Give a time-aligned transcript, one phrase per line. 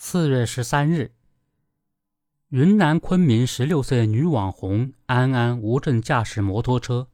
[0.00, 1.12] 四月十三日，
[2.50, 7.08] 云南昆明十六岁女网红安安无证驾驶摩托车，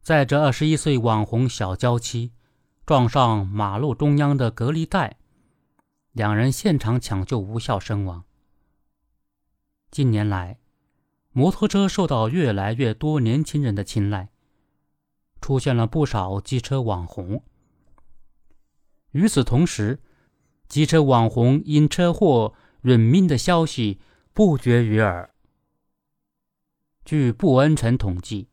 [0.00, 2.30] 载着二十一岁网红小娇妻，
[2.86, 5.18] 撞上马路中央的隔离带，
[6.12, 8.22] 两人现场抢救无效身亡。
[9.90, 10.60] 近年来，
[11.32, 14.28] 摩托车受到越来越多年轻人的青睐，
[15.40, 17.42] 出现了不少机车网红。
[19.10, 19.98] 与此同时，
[20.68, 24.00] 机车网红因车祸殒命的消息
[24.32, 25.30] 不绝于耳。
[27.04, 28.48] 据不恩城统计，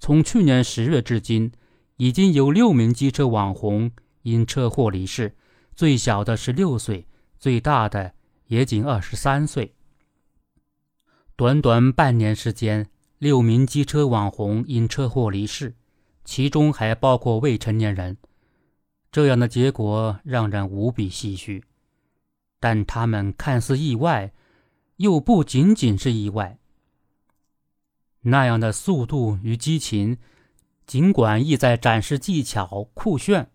[0.00, 1.52] 从去年十月至今，
[1.96, 3.92] 已经有六名机车网红
[4.22, 5.36] 因车祸离世，
[5.74, 7.06] 最小的是六岁，
[7.38, 8.14] 最大的
[8.46, 9.74] 也仅二十三岁。
[11.36, 15.74] 短短半年时间，六名机车网红因车祸离世，
[16.24, 18.16] 其中还包括未成年人。
[19.12, 21.62] 这样的结果让人无比唏嘘，
[22.58, 24.32] 但他们看似意外，
[24.96, 26.58] 又不仅仅是意外。
[28.22, 30.16] 那样的速度与激情，
[30.86, 33.50] 尽管意在展示技巧酷炫，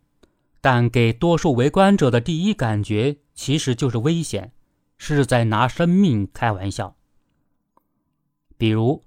[0.61, 4.51] 但给多数围观者的第一感觉其实就是危险，
[4.99, 6.95] 是在拿生命开玩笑。
[8.59, 9.03] 比如，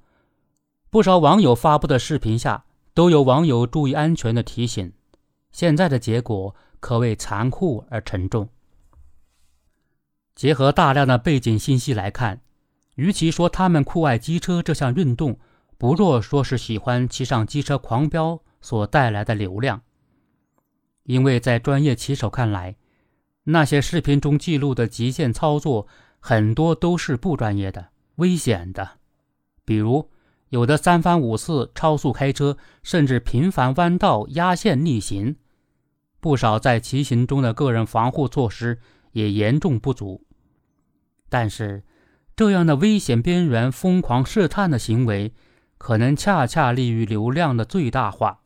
[0.91, 4.93] 不少网友发布的视频下，都有网友注意安全的提醒。
[5.53, 8.49] 现在的结果可谓残酷而沉重。
[10.35, 12.41] 结合大量的背景信息来看，
[12.95, 15.39] 与其说他们酷爱机车这项运动，
[15.77, 19.83] 不若说是喜欢骑上机车狂飙所带来的流量。
[21.05, 22.77] 因为在专业骑手看来，
[23.45, 25.87] 那些视频中记录的极限操作
[26.21, 28.99] 很多都是不专业的、危险的，
[29.65, 30.11] 比如。
[30.51, 35.37] 有的三番五次超速开车，甚至频繁弯道压线逆行，
[36.21, 38.79] 不少在骑行中的个人防护措施
[39.13, 40.27] 也严重不足。
[41.29, 41.85] 但是，
[42.35, 45.33] 这样的危险边缘疯狂试探的行为，
[45.79, 48.41] 可能恰恰利于流量的最大化。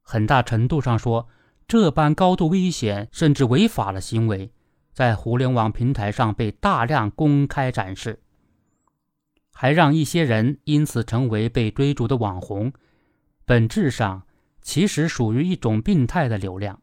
[0.00, 1.28] 很大程度上说，
[1.68, 4.50] 这般高度危险甚至违法的行为，
[4.94, 8.22] 在互联网平台上被大量公开展示。
[9.52, 12.72] 还让一些人因此成为被追逐的网红，
[13.44, 14.22] 本质上
[14.60, 16.80] 其实属于一种病态的流量。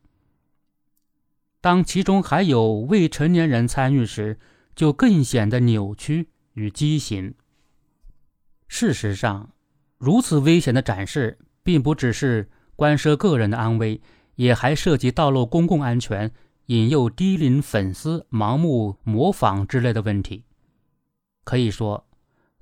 [1.61, 4.39] 当其中还有未成年人参与时，
[4.75, 7.33] 就更显得扭曲与畸形。
[8.67, 9.49] 事实上，
[9.97, 13.99] 如此危险的展示，并不只是关涉个人的安危，
[14.35, 16.31] 也还涉及道路公共安全、
[16.67, 20.45] 引诱低龄粉丝盲目模仿之类的问题。
[21.43, 22.08] 可以说。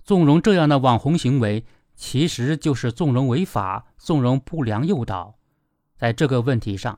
[0.08, 5.36] 纵容这样的网红行为，其实就是纵容违法、纵容不良诱导。
[5.98, 6.98] 在这个问题上，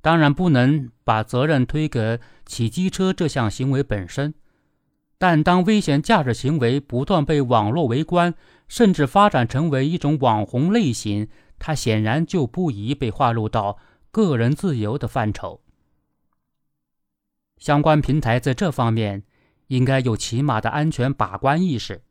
[0.00, 4.32] 当然不能把责任推给骑机车这项行为本身。
[5.18, 8.32] 但当危险驾驶行为不断被网络围观，
[8.68, 13.76] 甚至发展成为一种网红类型，它显然就不宜被划入到
[14.12, 15.62] 个人自由的范畴。
[17.58, 19.24] 相关平台在这方面
[19.66, 22.02] 应该有起码的安全把关意识。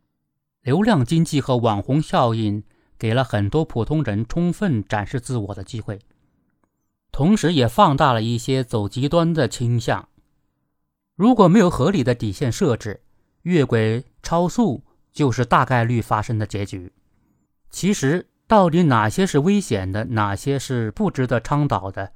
[0.61, 2.63] 流量经济和网红效应
[2.97, 5.99] 给了很多普通人充分展示自我的机会，
[7.11, 10.09] 同时也放大了一些走极端的倾向。
[11.15, 13.01] 如果没有合理的底线设置，
[13.43, 14.83] 越轨超速
[15.13, 16.91] 就是大概率发生的结局。
[17.69, 22.11] 其实，到底哪些是危险的，哪些是不值得倡导的，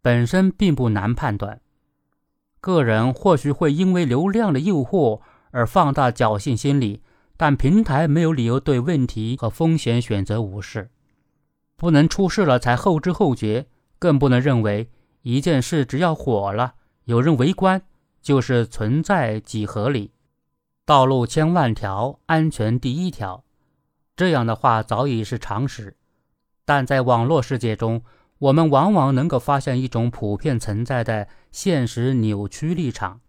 [0.00, 1.60] 本身并不难判断。
[2.60, 5.20] 个人或许会因为流量的诱惑。
[5.52, 7.00] 而放大侥幸心理，
[7.36, 10.90] 但平台没有理由对问题和风险选择无视，
[11.76, 13.66] 不能出事了才后知后觉，
[13.98, 14.90] 更不能认为
[15.22, 16.74] 一件事只要火了，
[17.04, 17.82] 有人围观
[18.20, 20.10] 就是存在即合理。
[20.84, 23.44] 道路千万条，安全第一条，
[24.16, 25.96] 这样的话早已是常识，
[26.64, 28.02] 但在网络世界中，
[28.38, 33.20] 我们往往能够发现一种普遍存在的现实扭曲立场。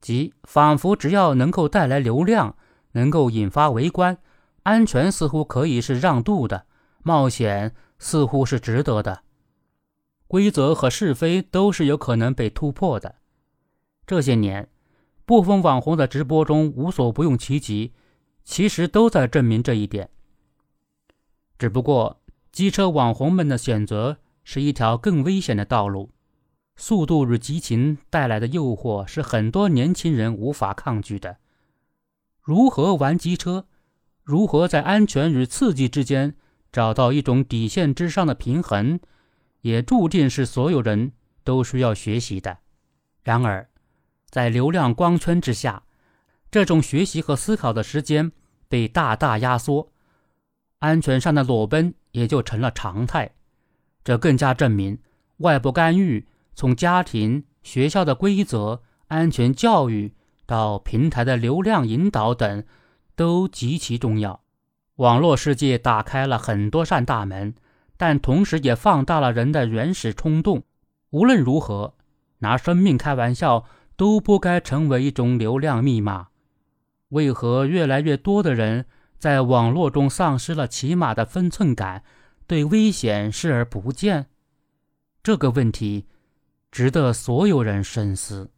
[0.00, 2.56] 即仿佛只要能够带来流量，
[2.92, 4.18] 能够引发围观，
[4.62, 6.66] 安全似乎可以是让渡的，
[7.02, 9.22] 冒险似乎是值得的，
[10.26, 13.16] 规则和是非都是有可能被突破的。
[14.06, 14.68] 这些年，
[15.26, 17.92] 部分网红的直播中无所不用其极，
[18.42, 20.10] 其实都在证明这一点。
[21.58, 22.20] 只不过，
[22.50, 26.10] 机车网红们的选择是一条更危险的道路。
[26.80, 31.36] 速度与激情带来的诱惑是很多年轻人无法抗拒的。
[32.40, 33.66] 如何玩机车，
[34.24, 36.34] 如何在安全与刺激之间
[36.72, 38.98] 找到一种底线之上的平衡，
[39.60, 41.12] 也注定是所有人
[41.44, 42.56] 都需要学习的。
[43.22, 43.68] 然而，
[44.30, 45.82] 在流量光圈之下，
[46.50, 48.32] 这种学习和思考的时间
[48.70, 49.92] 被大大压缩，
[50.78, 53.34] 安全上的裸奔也就成了常态。
[54.02, 54.98] 这更加证明，
[55.36, 56.26] 外部干预
[56.60, 60.12] 从家庭、学校的规则、安全教育
[60.44, 62.62] 到平台的流量引导等，
[63.16, 64.42] 都极其重要。
[64.96, 67.54] 网络世界打开了很多扇大门，
[67.96, 70.64] 但同时也放大了人的原始冲动。
[71.12, 71.94] 无论如何，
[72.40, 73.64] 拿生命开玩笑
[73.96, 76.26] 都不该成为一种流量密码。
[77.08, 78.84] 为何越来越多的人
[79.16, 82.04] 在网络中丧失了起码的分寸感？
[82.46, 84.26] 对危险视而不见，
[85.22, 86.04] 这个问题
[86.70, 88.50] 值得所有人深思。